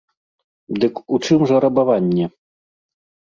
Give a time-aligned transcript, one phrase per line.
[0.83, 2.25] Дык у чым жа рабаванне?